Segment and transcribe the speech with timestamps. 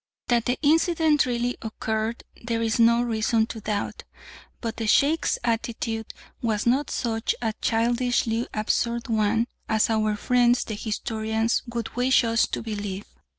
[0.29, 4.03] That the incident really occurred there is no reason to doubt,
[4.59, 10.73] but the Sheikh's attitude was not such a childishly absurd one as our friends the
[10.73, 13.05] historians would wish us to believe.